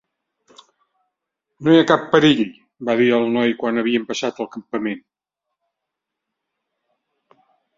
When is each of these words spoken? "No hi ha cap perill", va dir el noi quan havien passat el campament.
"No 1.67 1.75
hi 1.75 1.81
ha 1.81 1.83
cap 1.91 2.07
perill", 2.15 2.41
va 2.89 2.95
dir 3.01 3.11
el 3.17 3.29
noi 3.35 3.53
quan 3.61 3.81
havien 3.83 4.09
passat 4.13 4.41
el 4.47 4.49
campament. 4.57 5.01